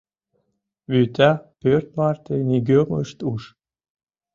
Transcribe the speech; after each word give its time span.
Вӱта 0.91 1.31
пӧрт 1.59 1.87
марте 1.97 2.35
нигӧм 2.49 2.89
ышт 3.01 3.19
уж. 3.31 3.43